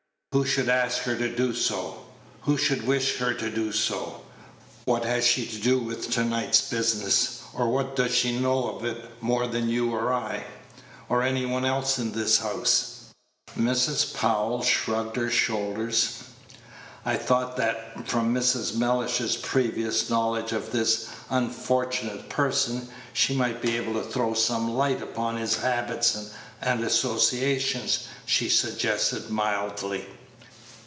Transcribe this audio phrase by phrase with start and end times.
[0.33, 2.05] Who should ask her to do so?
[2.43, 4.21] Who should wish her to do so?
[4.85, 7.41] What has she to do with to night's business?
[7.53, 10.45] or what does she know of it more than you or I,
[11.09, 13.11] or any one else in this house?"
[13.59, 14.13] Mrs.
[14.13, 16.19] Powell shrugged her shoulders.
[17.05, 18.73] "I thought that, from Mrs.
[18.73, 25.01] Mellish's previous knowledge of this unfortunate person, she might be able to throw some light
[25.01, 30.05] upon his habits and associations," she suggested, mildly.